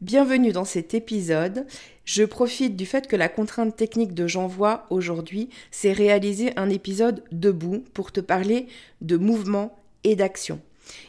Bienvenue 0.00 0.52
dans 0.52 0.64
cet 0.64 0.94
épisode. 0.94 1.66
Je 2.06 2.24
profite 2.24 2.74
du 2.74 2.86
fait 2.86 3.06
que 3.06 3.16
la 3.16 3.28
contrainte 3.28 3.76
technique 3.76 4.14
de 4.14 4.26
J'envoie 4.26 4.86
aujourd'hui, 4.88 5.50
c'est 5.70 5.92
réaliser 5.92 6.58
un 6.58 6.70
épisode 6.70 7.22
debout 7.32 7.84
pour 7.92 8.10
te 8.10 8.20
parler 8.20 8.66
de 9.02 9.18
mouvement 9.18 9.78
et 10.04 10.16
d'action. 10.16 10.58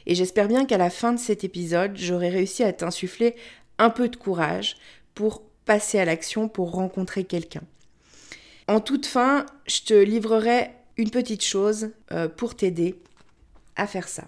Et 0.07 0.13
j'espère 0.13 0.49
bien 0.49 0.65
qu'à 0.65 0.77
la 0.77 0.89
fin 0.89 1.13
de 1.13 1.19
cet 1.19 1.45
épisode, 1.45 1.95
j'aurai 1.95 2.27
réussi 2.27 2.63
à 2.63 2.73
t'insuffler 2.73 3.37
un 3.77 3.91
peu 3.91 4.09
de 4.09 4.17
courage 4.17 4.75
pour 5.15 5.41
passer 5.63 5.97
à 5.97 6.03
l'action, 6.03 6.49
pour 6.49 6.71
rencontrer 6.71 7.23
quelqu'un. 7.23 7.63
En 8.67 8.81
toute 8.81 9.05
fin, 9.05 9.45
je 9.67 9.83
te 9.83 9.93
livrerai 9.93 10.69
une 10.97 11.11
petite 11.11 11.45
chose 11.45 11.91
euh, 12.11 12.27
pour 12.27 12.55
t'aider 12.55 12.95
à 13.77 13.87
faire 13.87 14.09
ça. 14.09 14.27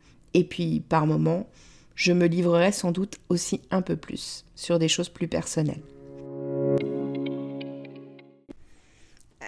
Et 0.33 0.43
puis, 0.43 0.81
par 0.87 1.05
moments, 1.05 1.47
je 1.95 2.13
me 2.13 2.25
livrerai 2.25 2.71
sans 2.71 2.91
doute 2.91 3.19
aussi 3.29 3.61
un 3.69 3.81
peu 3.81 3.95
plus 3.95 4.45
sur 4.55 4.79
des 4.79 4.87
choses 4.87 5.09
plus 5.09 5.27
personnelles. 5.27 5.81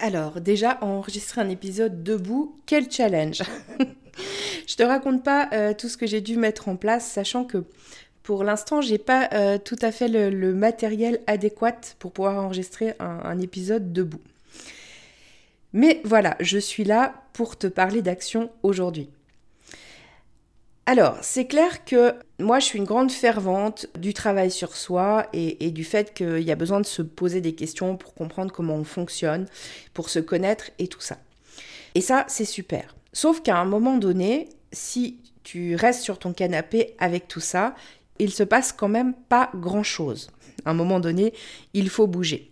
Alors, 0.02 0.42
déjà, 0.42 0.78
enregistrer 0.82 1.42
un 1.42 1.50
épisode 1.50 2.04
debout, 2.04 2.56
quel 2.66 2.92
challenge 2.92 3.42
Je 4.68 4.76
te 4.76 4.84
raconte 4.84 5.24
pas 5.24 5.50
euh, 5.54 5.74
tout 5.74 5.90
ce 5.90 5.98
que 5.98 6.06
j'ai 6.06 6.22
dû 6.22 6.38
mettre 6.38 6.68
en 6.68 6.76
place, 6.76 7.06
sachant 7.06 7.46
que 7.46 7.64
pour 8.22 8.44
l'instant, 8.44 8.82
j'ai 8.82 8.98
pas 8.98 9.30
euh, 9.34 9.58
tout 9.58 9.78
à 9.82 9.92
fait 9.92 10.08
le, 10.08 10.54
matériel 10.54 11.20
adéquat 11.28 11.96
pour 12.00 12.12
pouvoir 12.12 12.44
enregistrer 12.44 12.94
un 13.00 13.40
épisode 13.40 13.92
debout. 13.92 14.22
Mais 15.74 16.02
voilà, 16.06 16.38
je 16.40 16.60
suis 16.60 16.84
là 16.84 17.16
pour 17.34 17.58
te 17.58 17.68
parler 17.68 18.02
d'action 18.02 18.52
aujourd'hui. 18.62 19.10
Alors, 20.86 21.18
c'est 21.22 21.46
clair 21.46 21.86
que 21.86 22.14
moi, 22.40 22.60
je 22.60 22.66
suis 22.66 22.78
une 22.78 22.86
grande 22.86 23.12
fervente 23.12 23.88
du 23.98 24.14
travail 24.14 24.52
sur 24.52 24.76
soi 24.76 25.28
et, 25.32 25.72
du 25.72 25.86
fait 25.86 26.14
qu'il 26.14 26.42
y 26.42 26.52
a 26.52 26.56
besoin 26.56 26.82
de 26.82 26.86
se 26.86 27.02
poser 27.02 27.40
des 27.40 27.56
questions 27.56 27.96
pour 27.96 28.14
comprendre 28.14 28.52
comment 28.52 28.76
on 28.76 28.84
fonctionne, 28.84 29.46
pour 29.94 30.10
se 30.10 30.20
connaître 30.20 30.72
et 30.80 30.88
tout 30.88 31.00
ça. 31.00 31.18
Et 31.96 32.02
ça, 32.02 32.26
c'est 32.28 32.46
super. 32.46 32.96
Sauf 33.14 33.42
qu'à 33.42 33.58
un 33.58 33.66
moment 33.66 33.98
donné, 33.98 34.50
si 34.74 35.20
tu 35.44 35.76
restes 35.76 36.02
sur 36.02 36.20
ton 36.20 36.34
canapé 36.34 36.96
avec 37.00 37.30
tout 37.30 37.40
ça, 37.40 37.76
il 38.20 38.32
se 38.32 38.44
passe 38.44 38.74
quand 38.74 38.90
même 38.90 39.14
pas 39.14 39.52
grand-chose. 39.56 40.32
À 40.66 40.72
un 40.72 40.74
moment 40.74 41.00
donné, 41.00 41.34
il 41.74 41.90
faut 41.90 42.08
bouger. 42.08 42.50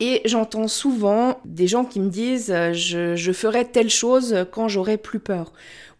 Et 0.00 0.22
j'entends 0.24 0.68
souvent 0.68 1.38
des 1.44 1.66
gens 1.66 1.84
qui 1.84 2.00
me 2.00 2.08
disent 2.08 2.54
je, 2.72 3.14
je 3.14 3.32
ferai 3.32 3.66
telle 3.66 3.90
chose 3.90 4.46
quand 4.50 4.68
j'aurai 4.68 4.96
plus 4.96 5.20
peur 5.20 5.52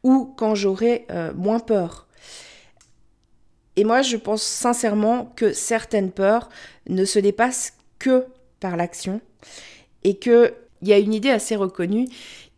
ou 0.03 0.33
quand 0.37 0.55
j'aurai 0.55 1.07
euh, 1.11 1.33
moins 1.35 1.61
peur. 1.61 2.07
Et 3.77 3.85
moi, 3.85 4.03
je 4.03 4.17
pense 4.17 4.43
sincèrement 4.43 5.33
que 5.37 5.53
certaines 5.53 6.11
peurs 6.11 6.49
ne 6.89 7.05
se 7.05 7.19
dépassent 7.19 7.75
que 7.99 8.27
par 8.61 8.77
l'action 8.77 9.21
et 10.05 10.19
qu'il 10.19 10.53
y 10.83 10.93
a 10.93 10.99
une 10.99 11.15
idée 11.15 11.31
assez 11.31 11.57
reconnue 11.57 12.09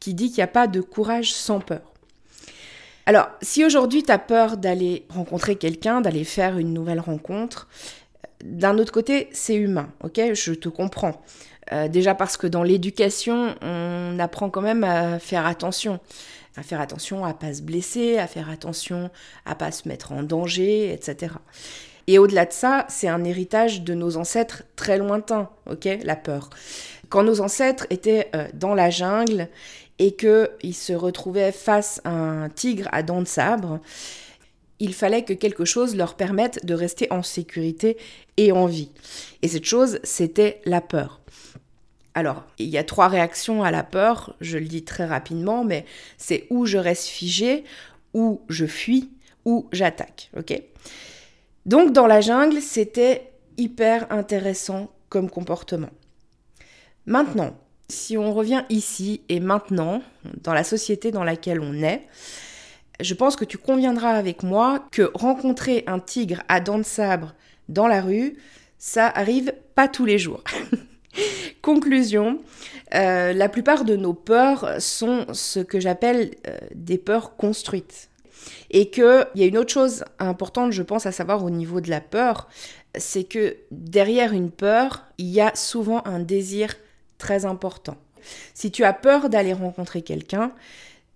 qui 0.01 0.15
dit 0.15 0.29
qu'il 0.29 0.39
n'y 0.39 0.45
a 0.45 0.49
pas 0.49 0.67
de 0.67 0.81
courage 0.81 1.33
sans 1.33 1.61
peur. 1.61 1.93
Alors, 3.07 3.29
si 3.41 3.65
aujourd'hui 3.65 4.03
tu 4.03 4.13
as 4.13 4.19
peur 4.19 4.57
d'aller 4.57 5.07
rencontrer 5.09 5.57
quelqu'un, 5.57 6.01
d'aller 6.01 6.25
faire 6.25 6.59
une 6.59 6.73
nouvelle 6.73 7.01
rencontre, 7.01 7.69
d'un 8.45 8.79
autre 8.79 8.93
côté, 8.93 9.29
c'est 9.33 9.55
humain, 9.55 9.89
ok? 10.03 10.35
Je 10.35 10.53
te 10.53 10.69
comprends. 10.69 11.21
Euh, 11.73 11.89
déjà 11.89 12.15
parce 12.15 12.37
que 12.37 12.47
dans 12.47 12.63
l'éducation, 12.63 13.55
on 13.63 14.19
apprend 14.19 14.51
quand 14.51 14.63
même 14.63 14.85
à 14.85 15.19
faire 15.19 15.47
attention 15.47 16.01
à 16.57 16.63
faire 16.63 16.81
attention 16.81 17.25
à 17.25 17.35
pas 17.35 17.55
se 17.55 17.63
blesser, 17.63 18.19
à 18.19 18.27
faire 18.27 18.51
attention 18.51 19.11
à 19.45 19.55
pas 19.55 19.73
se 19.73 19.89
mettre 19.89 20.13
en 20.13 20.23
danger, 20.23 20.93
etc. 20.93 21.35
Et 22.07 22.19
au-delà 22.19 22.47
de 22.47 22.53
ça, 22.53 22.87
c'est 22.89 23.09
un 23.09 23.25
héritage 23.25 23.83
de 23.83 23.95
nos 23.95 24.17
ancêtres 24.17 24.65
très 24.77 24.99
lointains, 24.99 25.49
ok, 25.71 25.89
la 26.03 26.17
peur. 26.17 26.51
Quand 27.09 27.23
nos 27.23 27.41
ancêtres 27.41 27.87
étaient 27.91 28.31
euh, 28.35 28.49
dans 28.55 28.75
la 28.75 28.91
jungle 28.91 29.49
et 29.99 30.17
qu'ils 30.17 30.75
se 30.75 30.93
retrouvaient 30.93 31.53
face 31.53 32.01
à 32.05 32.11
un 32.11 32.49
tigre 32.49 32.89
à 32.93 33.03
dents 33.03 33.21
de 33.23 33.29
sabre, 33.29 33.81
il 34.81 34.95
fallait 34.95 35.23
que 35.23 35.33
quelque 35.33 35.65
chose 35.65 35.95
leur 35.95 36.17
permette 36.17 36.67
de 36.67 36.75
rester 36.75 37.07
en 37.13 37.23
sécurité 37.23 37.97
et 38.37 38.51
en 38.51 38.67
vie. 38.67 38.91
Et 39.43 39.49
cette 39.49 39.65
chose, 39.65 40.01
c'était 40.03 40.61
la 40.65 40.81
peur. 40.81 41.21
Alors, 42.15 42.45
il 42.59 42.69
y 42.69 42.79
a 42.79 42.85
trois 42.85 43.09
réactions 43.09 43.63
à 43.63 43.71
la 43.71 43.83
peur, 43.83 44.37
je 44.41 44.59
le 44.59 44.67
dis 44.67 44.85
très 44.85 45.07
rapidement, 45.07 45.65
mais 45.65 45.87
c'est 46.19 46.47
où 46.51 46.67
je 46.67 46.79
reste 46.79 47.07
figé, 47.07 47.65
où 48.13 48.43
je 48.49 48.67
fuis, 48.67 49.11
ou 49.45 49.67
j'attaque, 49.73 50.31
ok? 50.37 50.63
Donc 51.65 51.93
dans 51.93 52.07
la 52.07 52.21
jungle, 52.21 52.61
c'était 52.61 53.33
hyper 53.57 54.11
intéressant 54.13 54.91
comme 55.09 55.31
comportement. 55.31 55.91
Maintenant, 57.07 57.57
si 57.89 58.17
on 58.17 58.33
revient 58.33 58.65
ici 58.69 59.23
et 59.29 59.41
maintenant, 59.41 60.03
dans 60.43 60.55
la 60.55 60.65
société 60.65 61.11
dans 61.11 61.25
laquelle 61.25 61.61
on 61.61 61.75
est, 61.83 62.07
je 63.01 63.15
pense 63.15 63.37
que 63.37 63.45
tu 63.45 63.59
conviendras 63.59 64.13
avec 64.13 64.43
moi 64.43 64.87
que 64.93 65.11
rencontrer 65.15 65.85
un 65.87 65.99
tigre 65.99 66.43
à 66.49 66.61
dents 66.61 66.79
de 66.79 66.85
sabre 66.85 67.35
dans 67.69 67.89
la 67.89 68.01
rue, 68.01 68.37
ça 68.79 69.09
arrive 69.09 69.53
pas 69.75 69.89
tous 69.89 70.05
les 70.05 70.19
jours. 70.19 70.43
Conclusion, 71.63 72.41
euh, 72.95 73.33
la 73.33 73.49
plupart 73.49 73.85
de 73.85 73.97
nos 73.97 74.15
peurs 74.15 74.81
sont 74.81 75.27
ce 75.33 75.61
que 75.61 75.81
j'appelle 75.81 76.33
euh, 76.47 76.59
des 76.75 76.99
peurs 76.99 77.37
construites. 77.37 78.09
Et 78.71 78.91
qu'il 78.91 79.27
y 79.35 79.43
a 79.43 79.47
une 79.47 79.59
autre 79.59 79.73
chose 79.73 80.05
importante, 80.19 80.73
je 80.73 80.83
pense, 80.83 81.07
à 81.07 81.13
savoir 81.13 81.45
au 81.45 81.51
niveau 81.51 81.81
de 81.81 81.91
la 81.91 82.01
peur, 82.01 82.49
c'est 82.97 83.25
que 83.25 83.57
derrière 83.71 84.33
une 84.33 84.51
peur, 84.51 85.05
il 85.19 85.29
y 85.29 85.41
a 85.41 85.55
souvent 85.55 86.03
un 86.07 86.19
désir 86.19 86.75
très 87.19 87.45
important. 87.45 87.97
Si 88.55 88.71
tu 88.71 88.85
as 88.85 88.93
peur 88.93 89.29
d'aller 89.29 89.53
rencontrer 89.53 90.03
quelqu'un, 90.03 90.53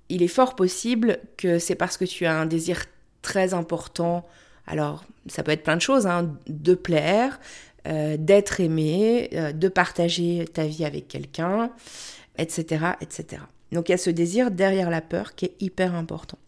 il 0.08 0.22
est 0.22 0.28
fort 0.28 0.54
possible 0.54 1.19
que 1.37 1.58
c'est 1.58 1.75
parce 1.75 1.96
que 1.96 2.04
tu 2.04 2.26
as 2.26 2.34
un 2.34 2.46
désir 2.46 2.84
très 3.22 3.54
important. 3.54 4.26
Alors, 4.66 5.04
ça 5.26 5.43
peut 5.43 5.52
être 5.52 5.62
plein 5.62 5.76
de 5.76 5.82
choses, 5.82 6.06
hein, 6.06 6.32
de 6.46 6.75
plaire, 6.75 7.40
euh, 7.88 8.17
d'être 8.19 8.61
aimé, 8.61 9.31
euh, 9.35 9.53
de 9.53 9.69
partager 9.69 10.44
ta 10.53 10.65
vie 10.65 10.85
avec 10.85 11.06
quelqu'un, 11.06 11.71
etc., 12.37 12.85
etc. 13.00 13.43
Donc 13.71 13.88
il 13.88 13.93
y 13.93 13.94
a 13.94 13.99
ce 13.99 14.11
désir 14.11 14.50
derrière 14.50 14.91
la 14.91 15.00
peur 15.00 15.37
qui 15.37 15.44
est 15.44 15.55
hyper 15.61 15.94
important. 15.94 16.38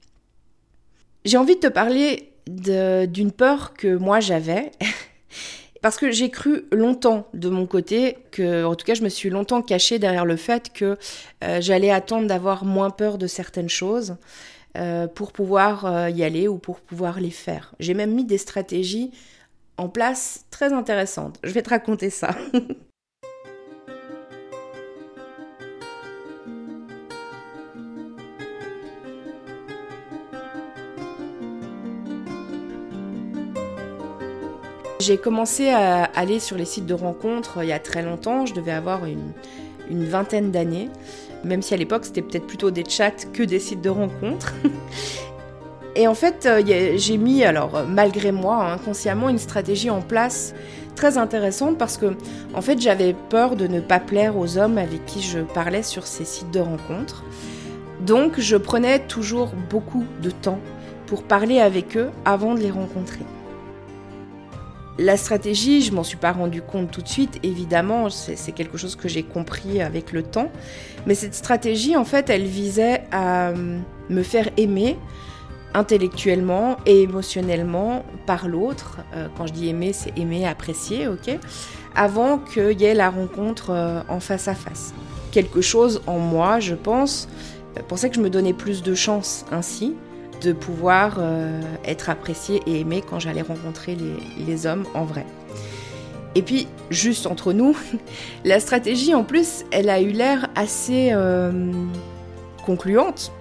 J'ai 1.25 1.37
envie 1.37 1.55
de 1.55 1.61
te 1.61 1.69
parler 1.69 2.33
d'une 2.49 3.31
peur 3.31 3.75
que 3.75 3.95
moi 3.95 4.19
j'avais. 4.19 4.73
Parce 5.81 5.97
que 5.97 6.11
j'ai 6.11 6.29
cru 6.29 6.65
longtemps 6.73 7.29
de 7.35 7.49
mon 7.49 7.67
côté 7.67 8.19
que, 8.33 8.65
en 8.65 8.75
tout 8.75 8.85
cas, 8.85 8.95
je 8.95 9.03
me 9.03 9.09
suis 9.09 9.31
longtemps 9.31 9.63
cachée 9.63 10.01
derrière 10.01 10.25
le 10.25 10.35
fait 10.35 10.73
que 10.73 10.99
euh, 11.45 11.61
j'allais 11.61 11.93
attendre 11.93 12.27
d'avoir 12.27 12.65
moins 12.65 12.91
peur 12.91 13.17
de 13.17 13.29
certaines 13.29 13.69
choses 13.69 14.17
pour 15.17 15.33
pouvoir 15.33 16.09
y 16.11 16.23
aller 16.23 16.47
ou 16.47 16.57
pour 16.57 16.79
pouvoir 16.79 17.19
les 17.19 17.33
faire. 17.33 17.75
J'ai 17.81 17.95
même 17.95 18.15
mis 18.15 18.25
des 18.25 18.39
stratégies 18.39 19.11
en 19.79 19.89
place 19.89 20.45
très 20.51 20.73
intéressante. 20.73 21.39
Je 21.45 21.53
vais 21.53 21.63
te 21.63 21.71
raconter 21.71 22.11
ça. 22.11 22.31
J'ai 35.01 35.17
commencé 35.17 35.71
à 35.71 36.05
aller 36.05 36.41
sur 36.41 36.57
les 36.57 36.65
sites 36.65 36.85
de 36.85 36.93
rencontres 36.93 37.63
il 37.63 37.69
y 37.69 37.73
a 37.73 37.79
très 37.79 38.03
longtemps, 38.03 38.45
je 38.45 38.53
devais 38.53 38.73
avoir 38.73 39.07
une, 39.07 39.33
une 39.89 40.05
vingtaine 40.05 40.51
d'années, 40.51 40.91
même 41.45 41.63
si 41.63 41.73
à 41.73 41.77
l'époque 41.77 42.05
c'était 42.05 42.21
peut-être 42.21 42.47
plutôt 42.47 42.71
des 42.71 42.85
chats 42.87 43.13
que 43.33 43.43
des 43.43 43.61
sites 43.61 43.81
de 43.81 43.91
rencontres. 43.91 44.55
Et 45.99 46.07
en 46.07 46.15
fait, 46.15 46.47
euh, 46.47 46.63
j'ai 46.97 47.17
mis, 47.17 47.43
alors 47.43 47.85
malgré 47.89 48.31
moi, 48.31 48.65
inconsciemment, 48.71 49.29
une 49.29 49.39
stratégie 49.39 49.91
en 49.91 50.01
place 50.01 50.55
très 50.95 51.19
intéressante 51.19 51.77
parce 51.77 51.97
que, 51.97 52.17
en 52.55 52.63
fait, 52.63 52.81
j'avais 52.81 53.17
peur 53.31 53.57
de 53.57 53.67
ne 53.67 53.81
pas 53.81 53.99
plaire 53.99 54.37
aux 54.37 54.59
hommes 54.59 54.79
avec 54.79 55.05
qui 55.07 55.21
je 55.21 55.41
parlais 55.41 55.83
sur 55.83 56.07
ces 56.07 56.25
sites 56.25 56.53
de 56.53 56.61
rencontres. 56.61 57.25
Donc, 58.01 58.39
je 58.39 58.57
prenais 58.57 59.01
toujours 59.01 59.51
beaucoup 59.69 60.05
de 60.23 60.31
temps 60.31 60.61
pour 61.07 61.25
parler 61.25 61.59
avec 61.59 61.97
eux 61.97 62.11
avant 62.25 62.55
de 62.55 62.61
les 62.61 62.71
rencontrer. 62.71 63.25
La 65.01 65.17
stratégie, 65.17 65.83
je 65.83 65.93
m'en 65.93 66.05
suis 66.05 66.17
pas 66.17 66.31
rendu 66.31 66.63
compte 66.63 66.93
tout 66.93 67.03
de 67.03 67.09
suite, 67.09 67.41
évidemment, 67.43 68.09
c'est 68.09 68.53
quelque 68.53 68.79
chose 68.79 68.95
que 68.95 69.09
j'ai 69.09 69.25
compris 69.25 69.83
avec 69.83 70.13
le 70.13 70.23
temps. 70.23 70.53
Mais 71.07 71.17
cette 71.17 71.35
stratégie, 71.35 71.97
en 71.97 72.05
fait, 72.05 72.31
elle 72.31 72.45
visait 72.45 73.03
à 73.11 73.53
me 74.09 74.23
faire 74.23 74.49
aimer 74.57 74.97
intellectuellement 75.75 76.77
et 76.87 77.03
émotionnellement 77.03 78.05
par 78.27 78.49
l'autre. 78.49 78.99
Euh, 79.15 79.29
quand 79.37 79.47
je 79.47 79.53
dis 79.53 79.69
aimer, 79.69 79.93
c'est 79.93 80.17
aimer, 80.19 80.47
apprécier, 80.47 81.09
ok? 81.09 81.39
Avant 81.95 82.39
qu'il 82.39 82.81
y 82.81 82.85
ait 82.85 82.95
la 82.95 83.11
rencontre 83.11 83.71
euh, 83.71 84.01
en 84.09 84.21
face 84.21 84.49
à 84.49 84.55
face. 84.55 84.95
Quelque 85.31 85.61
chose 85.61 86.03
en 86.07 86.19
moi, 86.19 86.61
je 86.61 86.75
pense, 86.75 87.29
euh, 87.77 87.83
pensait 87.87 88.09
que 88.09 88.17
je 88.17 88.21
me 88.21 88.31
donnais 88.31 88.53
plus 88.53 88.83
de 88.83 88.95
chance 88.95 89.45
ainsi 89.53 89.95
de 90.43 90.53
pouvoir 90.53 91.19
être 91.85 92.11
apprécié 92.11 92.63
et 92.65 92.79
aimé 92.79 93.03
quand 93.05 93.19
j'allais 93.19 93.43
rencontrer 93.43 93.97
les 94.47 94.67
hommes 94.67 94.85
en 94.95 95.05
vrai. 95.05 95.27
Et 96.37 96.43
puis, 96.43 96.69
juste 96.91 97.27
entre 97.27 97.53
nous, 97.53 97.77
la 98.45 98.61
stratégie 98.61 99.17
en 99.17 99.25
plus, 99.25 99.65
elle 99.73 99.91
a 99.91 100.01
eu 100.01 100.13
l'air 100.13 100.47
assez 100.55 101.13
concluante 102.65 103.33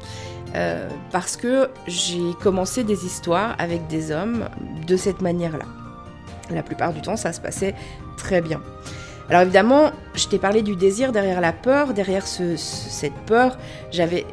euh, 0.56 0.90
parce 1.12 1.38
que 1.38 1.70
j'ai 1.88 2.34
commencé 2.42 2.84
des 2.84 3.06
histoires 3.06 3.56
avec 3.60 3.88
des 3.88 4.12
hommes 4.12 4.50
de 4.86 4.96
cette 4.98 5.22
manière-là. 5.22 5.66
La 6.50 6.64
plupart 6.64 6.94
du 6.94 7.02
temps, 7.02 7.18
ça 7.18 7.34
se 7.34 7.42
passait 7.42 7.76
très 8.16 8.42
bien. 8.42 8.62
Alors 9.30 9.42
évidemment, 9.42 9.92
je 10.16 10.28
t'ai 10.28 10.40
parlé 10.40 10.62
du 10.62 10.76
désir 10.76 11.12
derrière 11.12 11.42
la 11.42 11.52
peur. 11.52 11.94
Derrière 11.94 12.26
cette 12.26 13.16
peur, 13.26 13.58
j'avais 13.92 14.26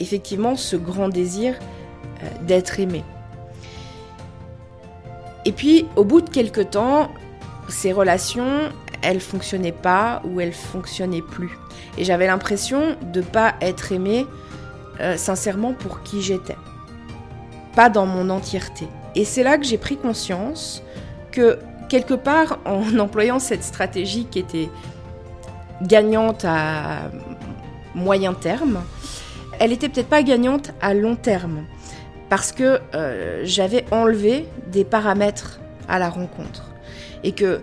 effectivement 0.00 0.56
ce 0.56 0.76
grand 0.76 1.08
désir 1.08 1.54
euh, 2.22 2.26
d'être 2.46 2.78
aimé. 2.78 3.02
Et 5.44 5.52
puis, 5.52 5.86
au 5.96 6.04
bout 6.04 6.20
de 6.20 6.28
quelques 6.28 6.70
temps, 6.70 7.10
ces 7.68 7.92
relations, 7.92 8.70
elles 9.02 9.20
fonctionnaient 9.20 9.72
pas 9.72 10.20
ou 10.24 10.40
elles 10.40 10.52
fonctionnaient 10.52 11.22
plus. 11.22 11.56
Et 11.96 12.04
j'avais 12.04 12.26
l'impression 12.26 12.96
de 13.02 13.20
ne 13.20 13.24
pas 13.24 13.54
être 13.62 13.92
aimée 13.92 14.26
euh, 15.00 15.16
sincèrement 15.16 15.72
pour 15.72 16.02
qui 16.02 16.22
j'étais, 16.22 16.56
pas 17.74 17.88
dans 17.88 18.06
mon 18.06 18.30
entièreté. 18.30 18.88
Et 19.14 19.24
c'est 19.24 19.42
là 19.42 19.58
que 19.58 19.64
j'ai 19.64 19.78
pris 19.78 19.96
conscience 19.96 20.82
que 21.30 21.58
quelque 21.88 22.14
part, 22.14 22.58
en 22.64 22.98
employant 22.98 23.38
cette 23.38 23.64
stratégie 23.64 24.26
qui 24.26 24.38
était 24.38 24.68
gagnante 25.82 26.44
à 26.44 27.10
moyen 27.94 28.34
terme, 28.34 28.82
elle 29.60 29.72
était 29.72 29.88
peut-être 29.88 30.08
pas 30.08 30.22
gagnante 30.22 30.72
à 30.80 30.94
long 30.94 31.16
terme, 31.16 31.64
parce 32.28 32.52
que 32.52 32.80
euh, 32.94 33.42
j'avais 33.44 33.84
enlevé 33.90 34.46
des 34.66 34.84
paramètres 34.84 35.60
à 35.88 35.98
la 35.98 36.10
rencontre. 36.10 36.70
Et 37.24 37.32
que 37.32 37.60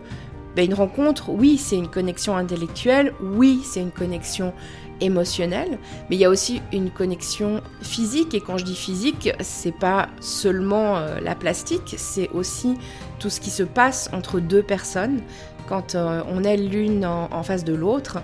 ben, 0.56 0.66
une 0.66 0.74
rencontre, 0.74 1.30
oui, 1.30 1.58
c'est 1.58 1.76
une 1.76 1.90
connexion 1.90 2.36
intellectuelle, 2.38 3.14
oui, 3.22 3.62
c'est 3.64 3.82
une 3.82 3.92
connexion 3.92 4.54
émotionnelle, 5.02 5.78
mais 6.10 6.16
il 6.16 6.20
y 6.20 6.26
a 6.26 6.30
aussi 6.30 6.62
une 6.72 6.90
connexion 6.90 7.62
physique. 7.82 8.34
Et 8.34 8.42
quand 8.42 8.58
je 8.58 8.66
dis 8.66 8.76
physique, 8.76 9.32
c'est 9.42 9.78
pas 9.78 10.10
seulement 10.20 10.98
euh, 10.98 11.20
la 11.20 11.36
plastique, 11.36 11.96
c'est 11.98 12.30
aussi 12.30 12.78
tout 13.20 13.30
ce 13.30 13.40
qui 13.40 13.50
se 13.50 13.64
passe 13.64 14.10
entre 14.14 14.40
deux 14.40 14.64
personnes 14.64 15.22
quand 15.68 15.96
euh, 15.96 16.22
on 16.28 16.44
est 16.44 16.58
l'une 16.58 17.06
en, 17.06 17.44
face 17.44 17.64
de 17.64 17.74
l'autre 17.74 18.20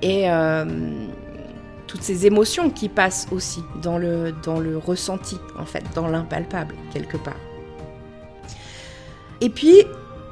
et 0.00 0.30
euh, 0.30 0.64
toutes 1.86 2.02
ces 2.02 2.26
émotions 2.26 2.70
qui 2.70 2.88
passent 2.88 3.26
aussi 3.30 3.62
dans 3.82 3.98
le, 3.98 4.32
dans 4.44 4.58
le 4.58 4.78
ressenti, 4.78 5.36
en 5.58 5.64
fait, 5.64 5.84
dans 5.94 6.08
l'impalpable, 6.08 6.74
quelque 6.92 7.16
part. 7.16 7.36
Et 9.40 9.50
puis, 9.50 9.84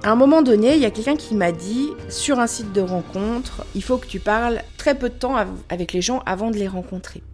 à 0.06 0.12
un 0.12 0.14
moment 0.14 0.40
donné, 0.40 0.76
il 0.76 0.80
y 0.80 0.84
a 0.84 0.92
quelqu'un 0.92 1.16
qui 1.16 1.34
m'a 1.34 1.50
dit, 1.50 1.88
sur 2.08 2.38
un 2.38 2.46
site 2.46 2.72
de 2.72 2.80
rencontre, 2.80 3.66
il 3.74 3.82
faut 3.82 3.96
que 3.96 4.06
tu 4.06 4.20
parles 4.20 4.62
très 4.76 4.94
peu 4.94 5.08
de 5.08 5.14
temps 5.14 5.34
avec 5.68 5.92
les 5.92 6.00
gens 6.00 6.22
avant 6.26 6.52
de 6.52 6.56
les 6.56 6.68
rencontrer. 6.68 7.24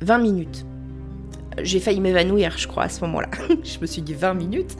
20 0.00 0.16
minutes. 0.16 0.64
J'ai 1.62 1.80
failli 1.80 2.00
m'évanouir, 2.00 2.56
je 2.56 2.66
crois, 2.66 2.84
à 2.84 2.88
ce 2.88 3.02
moment-là. 3.02 3.28
je 3.62 3.78
me 3.78 3.84
suis 3.84 4.00
dit 4.00 4.14
20 4.14 4.32
minutes? 4.32 4.74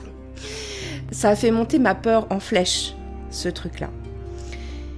Ça 1.11 1.29
a 1.29 1.37
fait 1.37 1.51
monter 1.51 1.79
ma 1.79 1.95
peur 1.95 2.27
en 2.31 2.41
flèche, 2.41 2.95
ce 3.29 3.51
truc-là. 3.51 3.91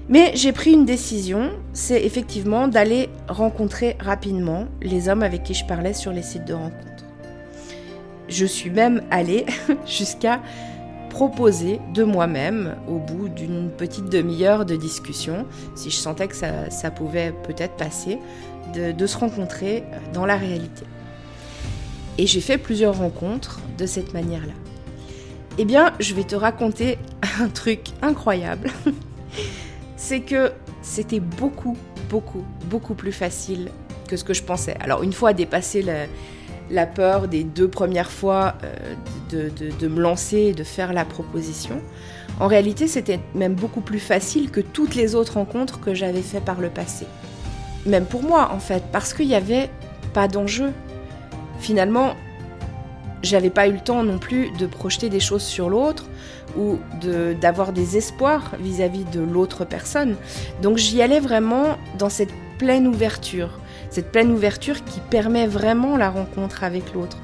Mais 0.08 0.30
j'ai 0.36 0.52
pris 0.52 0.70
une 0.70 0.84
décision, 0.84 1.50
c'est 1.72 2.00
effectivement 2.00 2.68
d'aller 2.68 3.08
rencontrer 3.26 3.96
rapidement 3.98 4.66
les 4.82 5.08
hommes 5.08 5.24
avec 5.24 5.42
qui 5.42 5.54
je 5.54 5.64
parlais 5.64 5.94
sur 5.94 6.12
les 6.12 6.22
sites 6.22 6.44
de 6.44 6.54
rencontre. 6.54 7.04
Je 8.28 8.46
suis 8.46 8.70
même 8.70 9.02
allée 9.10 9.46
jusqu'à 9.84 10.40
proposer 11.10 11.80
de 11.92 12.04
moi-même, 12.04 12.76
au 12.88 12.98
bout 12.98 13.28
d'une 13.28 13.68
petite 13.70 14.06
demi-heure 14.06 14.64
de 14.64 14.76
discussion, 14.76 15.44
si 15.74 15.90
je 15.90 15.96
sentais 15.96 16.28
que 16.28 16.36
ça, 16.36 16.90
pouvait 16.90 17.34
peut-être 17.42 17.76
passer, 17.76 18.18
de, 18.74 19.06
se 19.06 19.18
rencontrer 19.18 19.84
dans 20.14 20.24
la 20.24 20.36
réalité. 20.36 20.84
Et 22.16 22.26
j'ai 22.26 22.40
fait 22.40 22.56
plusieurs 22.56 22.96
rencontres 22.96 23.60
de 23.76 23.84
cette 23.84 24.14
manière-là. 24.14 24.52
Eh 25.58 25.64
bien, 25.64 25.92
je 26.00 26.14
vais 26.14 26.24
te 26.24 26.36
raconter 26.36 26.96
un 27.40 27.48
truc 27.48 27.88
incroyable. 28.00 28.70
C'est 29.96 30.20
que 30.20 30.52
c'était 30.80 31.20
beaucoup, 31.20 31.76
beaucoup, 32.08 32.44
beaucoup 32.70 32.94
plus 32.94 33.12
facile 33.12 33.68
que 34.08 34.16
ce 34.16 34.24
que 34.24 34.32
je 34.32 34.42
pensais. 34.42 34.76
Alors, 34.80 35.02
une 35.02 35.12
fois 35.12 35.32
dépassé 35.32 35.82
le, 35.82 36.06
la 36.70 36.86
peur 36.86 37.28
des 37.28 37.44
deux 37.44 37.68
premières 37.68 38.10
fois 38.10 38.54
euh, 38.64 39.54
de, 39.80 39.88
me 39.88 40.00
lancer 40.00 40.38
et 40.38 40.52
de 40.52 40.64
faire 40.64 40.92
la 40.92 41.04
proposition. 41.04 41.80
En 42.38 42.46
réalité, 42.46 42.86
c'était 42.88 43.20
même 43.34 43.54
beaucoup 43.54 43.80
plus 43.80 43.98
facile 43.98 44.50
que 44.50 44.60
toutes 44.60 44.94
les 44.94 45.14
autres 45.14 45.34
rencontres 45.34 45.80
que 45.80 45.94
j'avais 45.94 46.22
fait 46.22 46.40
par 46.40 46.60
le 46.60 46.70
passé. 46.70 47.06
Même 47.86 48.06
pour 48.06 48.22
moi, 48.22 48.50
en 48.52 48.60
fait, 48.60 48.84
parce 48.92 49.12
qu'il 49.12 49.28
n'y 49.28 49.34
avait 49.34 49.70
pas 50.12 50.28
d'enjeu. 50.28 50.72
Finalement, 51.58 52.14
j'avais 53.22 53.50
pas 53.50 53.68
eu 53.68 53.72
le 53.72 53.80
temps 53.80 54.02
non 54.02 54.18
plus 54.18 54.50
de 54.58 54.66
projeter 54.66 55.08
des 55.08 55.20
choses 55.20 55.42
sur 55.42 55.68
l'autre 55.68 56.06
ou 56.56 56.78
d'avoir 57.40 57.72
des 57.72 57.96
espoirs 57.96 58.52
vis-à-vis 58.58 59.04
de 59.04 59.20
l'autre 59.20 59.64
personne. 59.64 60.16
Donc 60.62 60.78
j'y 60.78 61.00
allais 61.02 61.20
vraiment 61.20 61.78
dans 61.98 62.08
cette 62.08 62.32
pleine 62.58 62.86
ouverture, 62.86 63.59
cette 63.90 64.12
pleine 64.12 64.30
ouverture 64.30 64.84
qui 64.84 65.00
permet 65.00 65.46
vraiment 65.46 65.96
la 65.96 66.10
rencontre 66.10 66.64
avec 66.64 66.94
l'autre. 66.94 67.18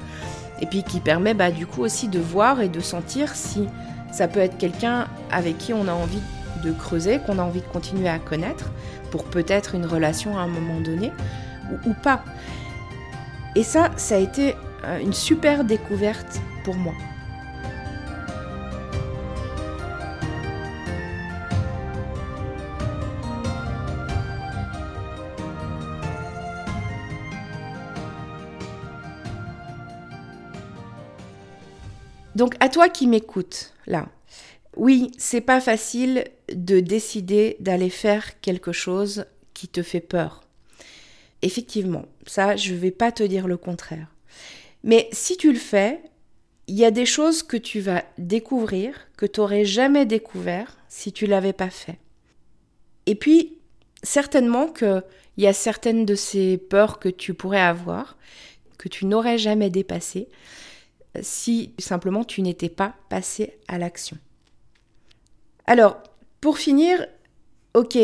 Et 0.61 0.65
puis 0.65 0.83
qui 0.83 0.99
permet 0.99 1.33
bah, 1.33 1.51
du 1.51 1.65
coup 1.65 1.81
aussi 1.81 2.07
de 2.07 2.19
voir 2.19 2.61
et 2.61 2.69
de 2.69 2.79
sentir 2.79 3.35
si 3.35 3.67
ça 4.11 4.27
peut 4.27 4.39
être 4.39 4.57
quelqu'un 4.57 5.07
avec 5.31 5.57
qui 5.57 5.73
on 5.73 5.87
a 5.87 5.93
envie 5.93 6.21
de 6.63 6.71
creuser, 6.71 7.19
qu'on 7.19 7.39
a 7.39 7.43
envie 7.43 7.61
de 7.61 7.67
continuer 7.67 8.09
à 8.09 8.19
connaître, 8.19 8.71
pour 9.11 9.23
peut-être 9.23 9.75
une 9.75 9.85
relation 9.85 10.37
à 10.37 10.41
un 10.41 10.47
moment 10.47 10.79
donné, 10.79 11.11
ou, 11.71 11.91
ou 11.91 11.93
pas. 11.93 12.23
Et 13.55 13.63
ça, 13.63 13.91
ça 13.95 14.15
a 14.15 14.19
été 14.19 14.55
euh, 14.85 14.99
une 14.99 15.13
super 15.13 15.63
découverte 15.63 16.39
pour 16.63 16.75
moi. 16.75 16.93
Donc 32.37 32.53
à 32.59 32.69
toi 32.69 32.87
qui 32.87 33.07
m'écoutes 33.07 33.73
là. 33.87 34.07
Oui, 34.75 35.09
c'est 35.17 35.41
pas 35.41 35.59
facile 35.59 36.25
de 36.53 36.79
décider 36.79 37.57
d'aller 37.59 37.89
faire 37.89 38.39
quelque 38.41 38.71
chose 38.71 39.25
qui 39.55 39.67
te 39.67 39.81
fait 39.81 40.01
peur. 40.01 40.43
Effectivement, 41.41 42.05
ça 42.27 42.55
je 42.55 42.75
vais 42.75 42.91
pas 42.91 43.11
te 43.11 43.23
dire 43.23 43.47
le 43.47 43.57
contraire. 43.57 44.13
Mais 44.83 45.09
si 45.11 45.35
tu 45.35 45.51
le 45.51 45.57
fais, 45.57 45.99
il 46.67 46.75
y 46.75 46.85
a 46.85 46.91
des 46.91 47.07
choses 47.07 47.41
que 47.41 47.57
tu 47.57 47.79
vas 47.79 48.03
découvrir 48.19 48.93
que 49.17 49.25
tu 49.25 49.39
n'aurais 49.39 49.65
jamais 49.65 50.05
découvert 50.05 50.77
si 50.89 51.11
tu 51.11 51.25
l'avais 51.25 51.53
pas 51.53 51.71
fait. 51.71 51.97
Et 53.07 53.15
puis, 53.15 53.57
certainement 54.03 54.67
qu'il 54.67 55.01
y 55.37 55.47
a 55.47 55.53
certaines 55.53 56.05
de 56.05 56.13
ces 56.13 56.59
peurs 56.59 56.99
que 56.99 57.09
tu 57.09 57.33
pourrais 57.33 57.61
avoir, 57.61 58.15
que 58.77 58.89
tu 58.89 59.07
n'aurais 59.07 59.39
jamais 59.39 59.71
dépassées, 59.71 60.27
si 61.21 61.73
simplement 61.79 62.23
tu 62.23 62.41
n'étais 62.41 62.69
pas 62.69 62.95
passé 63.09 63.57
à 63.67 63.77
l'action. 63.77 64.17
Alors, 65.65 66.01
pour 66.41 66.57
finir, 66.57 67.05
ok, 67.73 67.97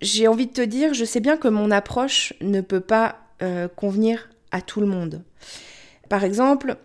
j'ai 0.00 0.28
envie 0.28 0.46
de 0.46 0.52
te 0.52 0.60
dire, 0.60 0.94
je 0.94 1.04
sais 1.04 1.20
bien 1.20 1.36
que 1.36 1.48
mon 1.48 1.70
approche 1.70 2.34
ne 2.40 2.60
peut 2.60 2.80
pas 2.80 3.16
euh, 3.42 3.68
convenir 3.68 4.28
à 4.50 4.60
tout 4.60 4.80
le 4.80 4.86
monde. 4.86 5.22
Par 6.08 6.24
exemple, 6.24 6.76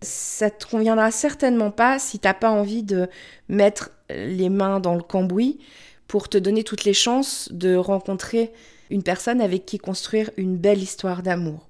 ça 0.00 0.50
te 0.50 0.66
conviendra 0.66 1.10
certainement 1.10 1.70
pas 1.70 1.98
si 1.98 2.18
t'as 2.18 2.34
pas 2.34 2.50
envie 2.50 2.82
de 2.82 3.08
mettre 3.48 3.90
les 4.10 4.48
mains 4.48 4.80
dans 4.80 4.94
le 4.94 5.02
cambouis 5.02 5.60
pour 6.08 6.28
te 6.28 6.36
donner 6.36 6.64
toutes 6.64 6.84
les 6.84 6.92
chances 6.92 7.48
de 7.52 7.74
rencontrer 7.76 8.52
une 8.90 9.02
personne 9.02 9.40
avec 9.40 9.64
qui 9.64 9.78
construire 9.78 10.30
une 10.36 10.56
belle 10.56 10.82
histoire 10.82 11.22
d'amour. 11.22 11.68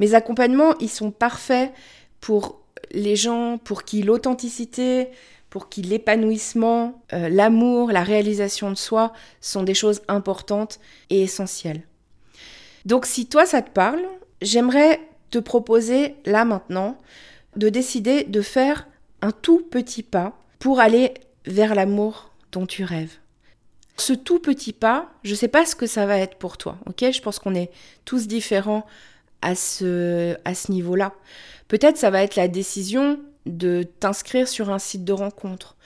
Mes 0.00 0.14
accompagnements, 0.14 0.76
ils 0.80 0.90
sont 0.90 1.10
parfaits 1.10 1.72
pour 2.20 2.61
les 2.92 3.16
gens 3.16 3.58
pour 3.58 3.84
qui 3.84 4.02
l'authenticité, 4.02 5.08
pour 5.50 5.68
qui 5.68 5.82
l'épanouissement, 5.82 7.02
euh, 7.12 7.28
l'amour, 7.28 7.90
la 7.90 8.02
réalisation 8.02 8.70
de 8.70 8.76
soi 8.76 9.12
sont 9.40 9.62
des 9.62 9.74
choses 9.74 10.00
importantes 10.08 10.78
et 11.10 11.22
essentielles. 11.22 11.82
Donc 12.86 13.06
si 13.06 13.26
toi 13.26 13.44
ça 13.44 13.62
te 13.62 13.70
parle, 13.70 14.02
j'aimerais 14.40 15.00
te 15.30 15.38
proposer 15.38 16.14
là 16.24 16.44
maintenant 16.44 16.96
de 17.56 17.68
décider 17.68 18.24
de 18.24 18.40
faire 18.40 18.88
un 19.20 19.30
tout 19.30 19.60
petit 19.60 20.02
pas 20.02 20.38
pour 20.58 20.80
aller 20.80 21.14
vers 21.46 21.74
l'amour 21.74 22.30
dont 22.50 22.66
tu 22.66 22.84
rêves. 22.84 23.16
Ce 23.98 24.12
tout 24.12 24.38
petit 24.38 24.72
pas, 24.72 25.10
je 25.22 25.32
ne 25.32 25.36
sais 25.36 25.48
pas 25.48 25.66
ce 25.66 25.76
que 25.76 25.86
ça 25.86 26.06
va 26.06 26.18
être 26.18 26.36
pour 26.36 26.56
toi, 26.56 26.78
ok? 26.86 27.10
Je 27.12 27.20
pense 27.20 27.38
qu'on 27.38 27.54
est 27.54 27.70
tous 28.04 28.26
différents 28.26 28.86
à 29.42 29.54
ce, 29.54 30.36
à 30.44 30.54
ce 30.54 30.72
niveau-là. 30.72 31.14
Peut-être 31.68 31.96
ça 31.96 32.10
va 32.10 32.22
être 32.22 32.36
la 32.36 32.48
décision 32.48 33.20
de 33.46 33.82
t'inscrire 33.82 34.48
sur 34.48 34.70
un 34.70 34.78
site 34.78 35.04
de 35.04 35.12
rencontre. 35.12 35.76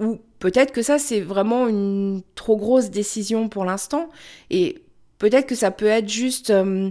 Ou 0.00 0.20
peut-être 0.38 0.72
que 0.72 0.82
ça, 0.82 0.98
c'est 0.98 1.20
vraiment 1.20 1.68
une 1.68 2.22
trop 2.34 2.56
grosse 2.56 2.90
décision 2.90 3.48
pour 3.48 3.64
l'instant. 3.64 4.10
Et 4.50 4.82
peut-être 5.18 5.46
que 5.46 5.54
ça 5.54 5.70
peut 5.70 5.86
être 5.86 6.08
juste... 6.08 6.50
Euh, 6.50 6.90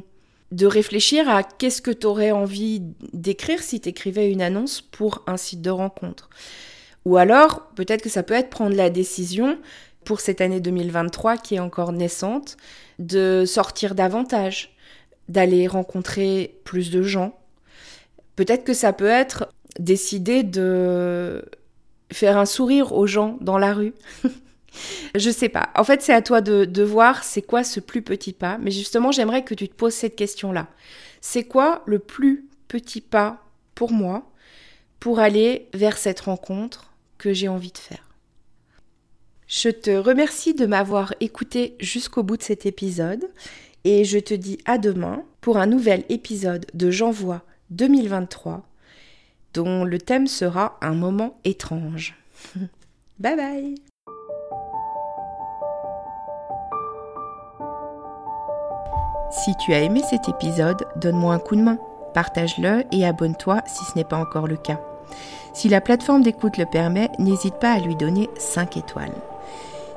de 0.51 0.65
réfléchir 0.67 1.27
à 1.27 1.43
qu'est-ce 1.43 1.81
que 1.81 1.91
tu 1.91 2.05
aurais 2.05 2.31
envie 2.31 2.81
d'écrire 3.13 3.62
si 3.62 3.81
tu 3.81 3.89
écrivais 3.89 4.31
une 4.31 4.41
annonce 4.41 4.81
pour 4.81 5.24
un 5.27 5.38
site 5.38 5.62
de 5.62 5.69
rencontre. 5.69 6.29
Ou 7.03 7.17
alors, 7.17 7.67
peut-être 7.75 8.01
que 8.01 8.10
ça 8.10 8.24
peut 8.24 8.34
être 8.34 8.50
prendre 8.50 8.75
la 8.75 8.89
décision 8.89 9.57
pour 10.05 10.19
cette 10.19 10.41
année 10.41 10.60
2023 10.60 11.38
qui 11.38 11.55
est 11.55 11.60
encore 11.60 11.91
naissante, 11.91 12.57
de 13.00 13.43
sortir 13.45 13.95
davantage, 13.95 14.75
d'aller 15.29 15.67
rencontrer 15.67 16.60
plus 16.63 16.91
de 16.91 17.01
gens. 17.01 17.38
Peut-être 18.36 18.63
que 18.63 18.74
ça 18.74 18.94
peut 18.94 19.05
être 19.05 19.50
décider 19.79 20.44
de 20.44 21.44
faire 22.12 22.38
un 22.38 22.46
sourire 22.46 22.94
aux 22.94 23.08
gens 23.08 23.38
dans 23.41 23.58
la 23.58 23.74
rue. 23.74 23.94
Je 25.15 25.29
sais 25.29 25.50
pas. 25.50 25.70
En 25.75 25.84
fait, 25.84 26.01
c'est 26.01 26.13
à 26.13 26.22
toi 26.22 26.41
de, 26.41 26.84
voir 26.84 27.24
c'est 27.24 27.41
quoi 27.41 27.63
ce 27.63 27.79
plus 27.79 28.01
petit 28.01 28.34
pas. 28.34 28.58
Mais 28.58 28.72
justement, 28.72 29.12
j'aimerais 29.12 29.44
que 29.44 29.53
tu 29.53 29.70
te 29.70 29.74
poses 29.74 29.94
cette 29.94 30.15
question-là. 30.15 30.67
C'est 31.22 31.46
quoi 31.46 31.82
le 31.86 32.00
plus 32.00 32.46
petit 32.67 33.01
pas 33.01 33.44
pour 33.74 33.91
moi 33.91 34.29
pour 35.00 35.20
aller 35.20 35.67
vers 35.74 35.98
cette 35.98 36.22
rencontre 36.22 36.91
que 37.17 37.34
j'ai 37.34 37.48
envie 37.48 37.72
de 37.72 37.77
faire? 37.77 38.10
Je 39.48 39.70
te 39.70 39.91
remercie 39.91 40.53
de 40.53 40.65
m'avoir 40.65 41.13
écouté 41.20 41.75
jusqu'au 41.79 42.24
bout 42.24 42.38
de 42.38 42.44
cet 42.44 42.65
épisode 42.65 43.29
et 43.86 44.04
je 44.04 44.18
te 44.18 44.34
dis 44.34 44.58
à 44.65 44.77
demain 44.77 45.24
pour 45.39 45.58
un 45.58 45.68
nouvel 45.68 46.04
épisode 46.10 46.65
de 46.74 46.89
J'envoie 46.92 47.44
2023 47.70 48.63
dont 49.54 49.86
le 49.86 50.00
thème 50.00 50.27
sera 50.27 50.77
un 50.82 50.96
moment 50.96 51.38
étrange. 51.46 52.15
bye 53.20 53.38
bye 53.38 53.75
Si 59.32 59.51
tu 59.63 59.74
as 59.74 59.82
aimé 59.82 60.01
cet 60.10 60.27
épisode, 60.30 60.86
donne-moi 60.96 61.34
un 61.34 61.39
coup 61.39 61.56
de 61.56 61.62
main, 61.62 61.77
partage-le 62.13 62.84
et 62.92 63.06
abonne-toi 63.06 63.62
si 63.68 63.86
ce 63.86 63.96
n'est 63.96 64.04
pas 64.04 64.18
encore 64.18 64.48
le 64.48 64.58
cas. 64.58 64.82
Si 65.54 65.70
la 65.70 65.82
plateforme 65.82 66.24
d'écoute 66.24 66.58
le 66.58 66.65
permet, 66.65 67.10
n'hésite 67.20 67.56
pas 67.56 67.74
à 67.74 67.80
lui 67.80 67.96
donner 67.96 68.30
5 68.38 68.77
étoiles. 68.77 69.13